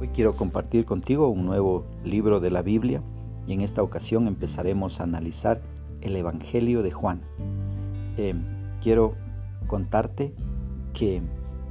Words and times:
Hoy 0.00 0.08
quiero 0.08 0.36
compartir 0.36 0.84
contigo 0.84 1.28
un 1.28 1.44
nuevo 1.44 1.84
libro 2.04 2.40
de 2.40 2.50
la 2.50 2.62
Biblia 2.62 3.02
y 3.46 3.52
en 3.52 3.62
esta 3.62 3.82
ocasión 3.82 4.28
empezaremos 4.28 5.00
a 5.00 5.04
analizar 5.04 5.60
el 6.00 6.14
Evangelio 6.14 6.82
de 6.82 6.92
Juan. 6.92 7.20
Eh, 8.16 8.34
quiero 8.80 9.14
contarte 9.66 10.34
que 10.94 11.22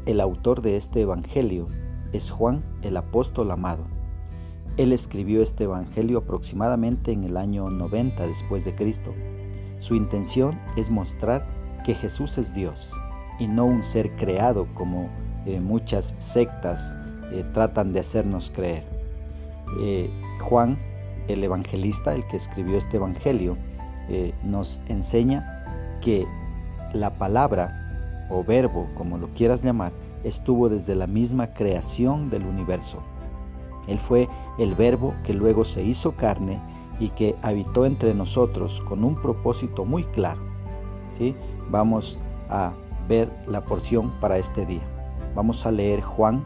el 0.06 0.20
autor 0.20 0.62
de 0.62 0.78
este 0.78 1.02
Evangelio 1.02 1.68
es 2.14 2.32
Juan 2.32 2.64
el 2.82 2.98
apóstol 2.98 3.52
amado. 3.52 3.86
Él 4.78 4.94
escribió 4.94 5.42
este 5.42 5.64
Evangelio 5.64 6.20
aproximadamente 6.20 7.12
en 7.12 7.24
el 7.24 7.38
año 7.38 7.70
90 7.70 8.28
después 8.28 8.64
de 8.66 8.76
Cristo. 8.76 9.14
Su 9.80 9.96
intención 9.96 10.60
es 10.76 10.90
mostrar 10.90 11.48
que 11.86 11.94
Jesús 11.94 12.38
es 12.38 12.54
Dios 12.54 12.92
y 13.40 13.48
no 13.48 13.66
un 13.66 13.84
ser 13.84 14.16
creado 14.16 14.68
como 14.74 15.10
eh, 15.48 15.62
muchas 15.62 16.14
sectas 16.18 16.98
eh, 17.32 17.46
tratan 17.54 17.94
de 17.94 18.02
hacernos 18.02 18.52
creer. 18.52 18.84
Eh, 19.80 20.10
Juan, 20.42 20.78
el 21.30 21.42
evangelista, 21.42 22.14
el 22.14 22.28
que 22.28 22.36
escribió 22.36 22.78
este 22.78 22.98
Evangelio, 22.98 23.58
nos 24.46 24.80
enseña 24.88 26.00
que 26.02 26.26
la 26.94 27.18
palabra 27.18 28.28
o 28.30 28.42
verbo, 28.42 28.88
como 28.96 29.18
lo 29.18 29.28
quieras 29.34 29.64
llamar, 29.64 29.92
estuvo 30.24 30.70
desde 30.70 30.96
la 30.96 31.08
misma 31.08 31.54
creación 31.54 32.30
del 32.30 32.46
universo. 32.46 33.00
Él 33.88 34.00
fue 34.00 34.30
el 34.60 34.76
verbo 34.76 35.14
que 35.26 35.34
luego 35.34 35.66
se 35.66 35.84
hizo 35.84 36.14
carne 36.14 36.62
y 37.02 37.10
que 37.10 37.36
habitó 37.42 37.86
entre 37.86 38.14
nosotros 38.14 38.80
con 38.88 39.04
un 39.04 39.22
propósito 39.22 39.84
muy 39.84 40.06
claro. 40.06 40.40
¿sí? 41.18 41.36
Vamos 41.70 42.18
a 42.50 42.72
ver 43.10 43.30
la 43.46 43.66
porción 43.66 44.12
para 44.22 44.38
este 44.38 44.66
día. 44.66 44.97
Vamos 45.38 45.68
a 45.68 45.72
leer 45.72 46.02
Juan 46.02 46.44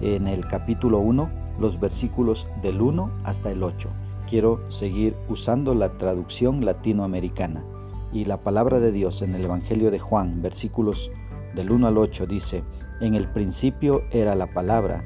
en 0.00 0.28
el 0.28 0.46
capítulo 0.46 1.00
1, 1.00 1.28
los 1.58 1.80
versículos 1.80 2.46
del 2.62 2.80
1 2.80 3.10
hasta 3.24 3.50
el 3.50 3.64
8. 3.64 3.88
Quiero 4.28 4.60
seguir 4.70 5.16
usando 5.28 5.74
la 5.74 5.98
traducción 5.98 6.64
latinoamericana. 6.64 7.64
Y 8.12 8.26
la 8.26 8.36
palabra 8.36 8.78
de 8.78 8.92
Dios 8.92 9.22
en 9.22 9.34
el 9.34 9.46
Evangelio 9.46 9.90
de 9.90 9.98
Juan, 9.98 10.40
versículos 10.40 11.10
del 11.56 11.72
1 11.72 11.88
al 11.88 11.98
8, 11.98 12.26
dice, 12.26 12.62
En 13.00 13.16
el 13.16 13.26
principio 13.26 14.04
era 14.12 14.36
la 14.36 14.46
palabra, 14.46 15.02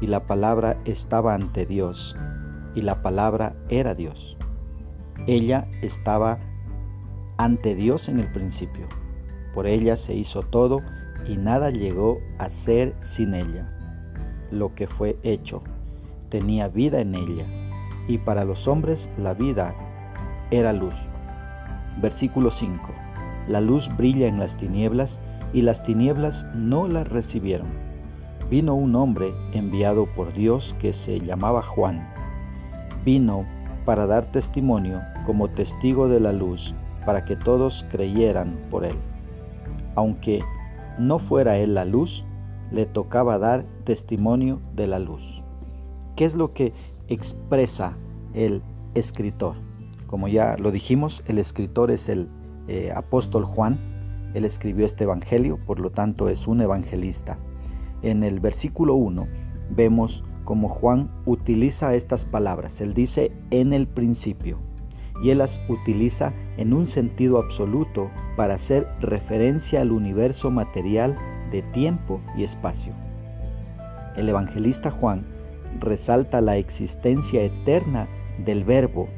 y 0.00 0.06
la 0.06 0.28
palabra 0.28 0.78
estaba 0.84 1.34
ante 1.34 1.66
Dios, 1.66 2.16
y 2.76 2.82
la 2.82 3.02
palabra 3.02 3.56
era 3.68 3.96
Dios. 3.96 4.38
Ella 5.26 5.66
estaba 5.82 6.38
ante 7.36 7.74
Dios 7.74 8.08
en 8.08 8.20
el 8.20 8.30
principio. 8.30 8.86
Por 9.54 9.66
ella 9.66 9.96
se 9.96 10.14
hizo 10.14 10.42
todo, 10.42 10.82
y 11.28 11.36
nada 11.36 11.70
llegó 11.70 12.20
a 12.38 12.48
ser 12.48 12.94
sin 13.00 13.34
ella. 13.34 13.70
Lo 14.50 14.74
que 14.74 14.86
fue 14.86 15.18
hecho 15.22 15.62
tenía 16.28 16.68
vida 16.68 17.00
en 17.00 17.14
ella, 17.14 17.44
y 18.08 18.18
para 18.18 18.44
los 18.44 18.68
hombres 18.68 19.10
la 19.18 19.34
vida 19.34 19.74
era 20.50 20.72
luz. 20.72 21.08
Versículo 22.00 22.50
5. 22.50 22.78
La 23.48 23.60
luz 23.60 23.90
brilla 23.96 24.28
en 24.28 24.38
las 24.38 24.56
tinieblas 24.56 25.20
y 25.52 25.62
las 25.62 25.82
tinieblas 25.82 26.46
no 26.54 26.88
la 26.88 27.04
recibieron. 27.04 27.68
Vino 28.50 28.74
un 28.74 28.94
hombre 28.94 29.32
enviado 29.52 30.06
por 30.06 30.32
Dios 30.32 30.76
que 30.78 30.92
se 30.92 31.18
llamaba 31.18 31.62
Juan. 31.62 32.08
Vino 33.04 33.44
para 33.84 34.06
dar 34.06 34.26
testimonio 34.26 35.00
como 35.24 35.48
testigo 35.48 36.08
de 36.08 36.20
la 36.20 36.32
luz, 36.32 36.74
para 37.04 37.24
que 37.24 37.36
todos 37.36 37.84
creyeran 37.88 38.56
por 38.70 38.84
él. 38.84 38.96
Aunque 39.94 40.42
no 40.98 41.18
fuera 41.18 41.58
él 41.58 41.74
la 41.74 41.84
luz, 41.84 42.24
le 42.70 42.86
tocaba 42.86 43.38
dar 43.38 43.64
testimonio 43.84 44.60
de 44.74 44.86
la 44.86 44.98
luz. 44.98 45.44
¿Qué 46.16 46.24
es 46.24 46.34
lo 46.34 46.52
que 46.52 46.72
expresa 47.08 47.96
el 48.34 48.62
escritor? 48.94 49.56
Como 50.06 50.28
ya 50.28 50.56
lo 50.56 50.70
dijimos, 50.70 51.22
el 51.26 51.38
escritor 51.38 51.90
es 51.90 52.08
el 52.08 52.28
eh, 52.68 52.92
apóstol 52.94 53.44
Juan. 53.44 53.78
Él 54.34 54.44
escribió 54.44 54.84
este 54.84 55.04
evangelio, 55.04 55.58
por 55.66 55.80
lo 55.80 55.90
tanto 55.90 56.28
es 56.28 56.46
un 56.46 56.60
evangelista. 56.60 57.38
En 58.02 58.22
el 58.22 58.40
versículo 58.40 58.94
1 58.94 59.26
vemos 59.70 60.24
como 60.44 60.68
Juan 60.68 61.10
utiliza 61.26 61.94
estas 61.94 62.24
palabras. 62.24 62.80
Él 62.80 62.94
dice 62.94 63.32
en 63.50 63.72
el 63.72 63.88
principio 63.88 64.58
y 65.22 65.30
él 65.30 65.38
las 65.38 65.60
utiliza 65.68 66.32
en 66.56 66.72
un 66.72 66.86
sentido 66.86 67.38
absoluto 67.38 68.10
para 68.36 68.54
hacer 68.54 68.86
referencia 69.00 69.80
al 69.80 69.92
universo 69.92 70.50
material 70.50 71.16
de 71.50 71.62
tiempo 71.62 72.20
y 72.36 72.44
espacio. 72.44 72.92
El 74.16 74.28
evangelista 74.28 74.90
Juan 74.90 75.26
resalta 75.80 76.40
la 76.40 76.56
existencia 76.56 77.42
eterna 77.42 78.08
del 78.44 78.64
verbo 78.64 79.08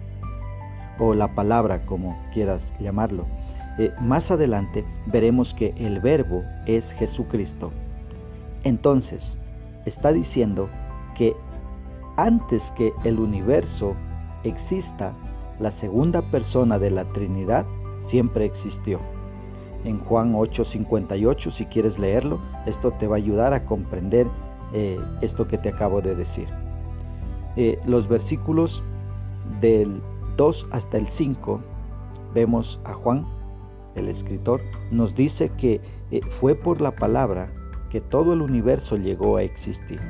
o 0.99 1.15
la 1.15 1.35
palabra, 1.35 1.85
como 1.85 2.19
quieras 2.33 2.75
llamarlo. 2.81 3.27
Eh, 3.79 3.93
más 4.01 4.31
adelante 4.31 4.85
veremos 5.07 5.55
que 5.55 5.73
el 5.77 6.01
verbo 6.01 6.43
es 6.67 6.93
Jesucristo. 6.93 7.71
Entonces, 8.65 9.39
está 9.87 10.13
diciendo 10.13 10.69
que 11.17 11.35
antes 12.17 12.73
que 12.73 12.93
el 13.05 13.21
universo 13.21 13.95
exista, 14.43 15.13
la 15.61 15.71
segunda 15.71 16.23
persona 16.23 16.79
de 16.79 16.91
la 16.91 17.05
Trinidad 17.13 17.67
siempre 17.99 18.45
existió. 18.45 19.01
En 19.85 19.99
Juan 19.99 20.35
8:58, 20.35 21.51
si 21.51 21.67
quieres 21.67 21.99
leerlo, 21.99 22.41
esto 22.67 22.91
te 22.93 23.07
va 23.07 23.17
a 23.17 23.19
ayudar 23.19 23.53
a 23.53 23.65
comprender 23.65 24.27
eh, 24.73 24.99
esto 25.21 25.47
que 25.47 25.59
te 25.59 25.69
acabo 25.69 26.01
de 26.01 26.15
decir. 26.15 26.49
Eh, 27.57 27.79
los 27.87 28.09
versículos 28.09 28.83
del 29.61 30.03
2 30.37 30.69
hasta 30.71 30.99
el 30.99 31.09
5, 31.09 31.61
vemos 32.35 32.81
a 32.85 32.95
Juan, 32.95 33.27
el 33.95 34.09
escritor, 34.09 34.61
nos 34.91 35.15
dice 35.15 35.51
que 35.51 35.81
eh, 36.11 36.21
fue 36.41 36.55
por 36.55 36.81
la 36.81 36.95
palabra 36.95 37.53
que 37.91 38.01
todo 38.01 38.33
el 38.33 38.43
universo 38.43 38.97
llegó 38.97 39.37
a 39.37 39.43
existir 39.43 40.01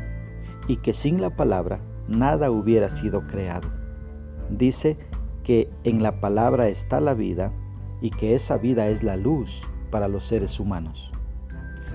y 0.66 0.76
que 0.76 0.92
sin 0.92 1.20
la 1.20 1.30
palabra 1.30 1.80
nada 2.08 2.50
hubiera 2.50 2.90
sido 2.90 3.26
creado. 3.26 3.68
Dice 4.50 4.96
que 5.48 5.66
en 5.82 6.02
la 6.02 6.20
palabra 6.20 6.68
está 6.68 7.00
la 7.00 7.14
vida 7.14 7.52
y 8.02 8.10
que 8.10 8.34
esa 8.34 8.58
vida 8.58 8.88
es 8.88 9.02
la 9.02 9.16
luz 9.16 9.66
para 9.90 10.06
los 10.06 10.24
seres 10.24 10.60
humanos. 10.60 11.10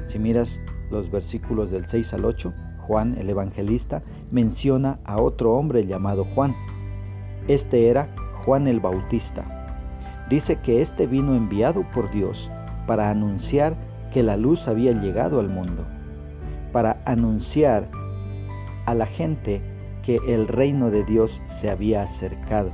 Si 0.07 0.17
miras 0.17 0.59
los 0.89 1.11
versículos 1.11 1.69
del 1.69 1.87
6 1.87 2.15
al 2.15 2.25
8, 2.25 2.51
Juan 2.79 3.15
el 3.19 3.29
evangelista 3.29 4.01
menciona 4.31 4.97
a 5.05 5.21
otro 5.21 5.53
hombre 5.53 5.85
llamado 5.85 6.25
Juan. 6.33 6.55
Este 7.47 7.89
era 7.89 8.09
Juan 8.43 8.67
el 8.67 8.79
Bautista. 8.79 9.45
Dice 10.31 10.55
que 10.55 10.81
éste 10.81 11.05
vino 11.05 11.35
enviado 11.35 11.85
por 11.91 12.09
Dios 12.09 12.49
para 12.87 13.11
anunciar 13.11 13.77
que 14.11 14.23
la 14.23 14.35
luz 14.35 14.67
había 14.67 14.93
llegado 14.93 15.39
al 15.39 15.49
mundo, 15.49 15.85
para 16.71 17.03
anunciar 17.05 17.87
a 18.87 18.95
la 18.95 19.05
gente 19.05 19.61
que 20.01 20.19
el 20.27 20.47
reino 20.47 20.89
de 20.89 21.03
Dios 21.03 21.43
se 21.45 21.69
había 21.69 22.01
acercado, 22.01 22.71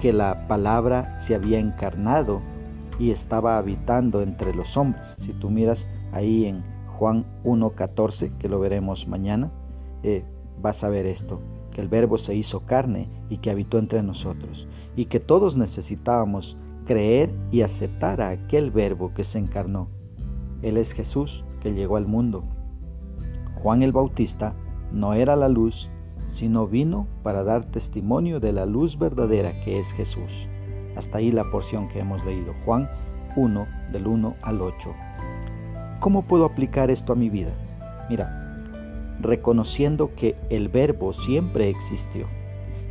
que 0.00 0.12
la 0.12 0.46
palabra 0.48 1.14
se 1.16 1.34
había 1.34 1.58
encarnado 1.58 2.40
y 2.98 3.10
estaba 3.10 3.58
habitando 3.58 4.22
entre 4.22 4.54
los 4.54 4.76
hombres. 4.76 5.16
Si 5.18 5.32
tú 5.32 5.50
miras 5.50 5.88
ahí 6.12 6.46
en 6.46 6.64
Juan 6.86 7.24
1.14, 7.44 8.36
que 8.38 8.48
lo 8.48 8.60
veremos 8.60 9.06
mañana, 9.08 9.50
eh, 10.02 10.24
vas 10.60 10.84
a 10.84 10.88
ver 10.88 11.06
esto 11.06 11.40
el 11.78 11.88
verbo 11.88 12.18
se 12.18 12.34
hizo 12.34 12.66
carne 12.66 13.08
y 13.30 13.38
que 13.38 13.50
habitó 13.50 13.78
entre 13.78 14.02
nosotros, 14.02 14.66
y 14.96 15.04
que 15.04 15.20
todos 15.20 15.56
necesitábamos 15.56 16.56
creer 16.86 17.30
y 17.52 17.62
aceptar 17.62 18.20
a 18.20 18.30
aquel 18.30 18.72
verbo 18.72 19.14
que 19.14 19.22
se 19.22 19.38
encarnó. 19.38 19.88
Él 20.62 20.76
es 20.76 20.92
Jesús 20.92 21.44
que 21.60 21.74
llegó 21.74 21.96
al 21.96 22.06
mundo. 22.06 22.44
Juan 23.54 23.82
el 23.82 23.92
Bautista 23.92 24.54
no 24.92 25.14
era 25.14 25.36
la 25.36 25.48
luz, 25.48 25.88
sino 26.28 26.68
vino 26.68 27.08
para 27.22 27.42
dar 27.42 27.64
testimonio 27.64 28.38
de 28.38 28.52
la 28.52 28.66
luz 28.66 28.98
verdadera 28.98 29.58
que 29.60 29.80
es 29.80 29.92
Jesús. 29.92 30.48
Hasta 30.94 31.18
ahí 31.18 31.32
la 31.32 31.50
porción 31.50 31.88
que 31.88 31.98
hemos 31.98 32.24
leído, 32.24 32.54
Juan 32.64 32.88
1 33.34 33.66
del 33.92 34.06
1 34.06 34.36
al 34.42 34.62
8. 34.62 34.94
¿Cómo 36.00 36.22
puedo 36.22 36.44
aplicar 36.44 36.90
esto 36.90 37.12
a 37.12 37.16
mi 37.16 37.30
vida? 37.30 37.50
Mira, 38.08 38.56
reconociendo 39.20 40.14
que 40.14 40.36
el 40.50 40.68
verbo 40.68 41.12
siempre 41.12 41.68
existió 41.68 42.26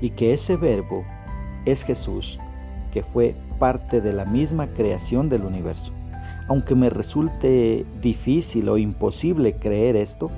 y 0.01 0.09
que 0.11 0.33
ese 0.33 0.57
verbo 0.57 1.05
es 1.65 1.83
Jesús, 1.83 2.39
que 2.91 3.03
fue 3.03 3.35
parte 3.59 4.01
de 4.01 4.13
la 4.13 4.25
misma 4.25 4.67
creación 4.67 5.29
del 5.29 5.43
universo. 5.43 5.93
Aunque 6.47 6.75
me 6.75 6.89
resulte 6.89 7.85
difícil 8.01 8.69
o 8.69 8.77
imposible 8.77 9.57
creer 9.57 9.95
esto, 9.95 10.29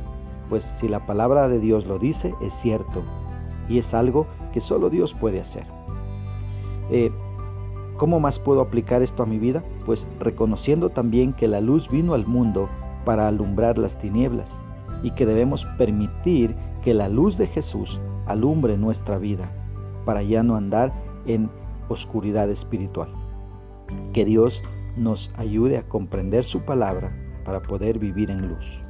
pues 0.49 0.63
si 0.63 0.87
la 0.87 1.05
palabra 1.05 1.47
de 1.47 1.59
Dios 1.59 1.85
lo 1.85 1.99
dice, 1.99 2.33
es 2.41 2.53
cierto 2.53 3.03
y 3.69 3.77
es 3.77 3.93
algo 3.93 4.25
que 4.51 4.59
solo 4.59 4.89
Dios 4.89 5.13
puede 5.13 5.39
hacer. 5.39 5.65
Eh, 6.89 7.11
¿Cómo 7.97 8.19
más 8.19 8.39
puedo 8.39 8.61
aplicar 8.61 9.01
esto 9.01 9.23
a 9.23 9.25
mi 9.25 9.37
vida? 9.37 9.63
Pues 9.85 10.07
reconociendo 10.19 10.89
también 10.89 11.33
que 11.33 11.47
la 11.47 11.61
luz 11.61 11.89
vino 11.89 12.13
al 12.13 12.25
mundo 12.25 12.69
para 13.05 13.27
alumbrar 13.27 13.77
las 13.77 13.99
tinieblas 13.99 14.63
y 15.03 15.11
que 15.11 15.25
debemos 15.25 15.65
permitir 15.77 16.55
que 16.81 16.93
la 16.93 17.09
luz 17.09 17.37
de 17.37 17.45
Jesús 17.45 17.99
alumbre 18.25 18.77
nuestra 18.77 19.17
vida 19.17 19.51
para 20.05 20.23
ya 20.23 20.43
no 20.43 20.55
andar 20.55 20.93
en 21.25 21.49
oscuridad 21.89 22.49
espiritual. 22.49 23.09
Que 24.13 24.25
Dios 24.25 24.63
nos 24.95 25.31
ayude 25.37 25.77
a 25.77 25.87
comprender 25.87 26.43
su 26.43 26.61
palabra 26.61 27.15
para 27.43 27.61
poder 27.61 27.99
vivir 27.99 28.31
en 28.31 28.47
luz. 28.47 28.85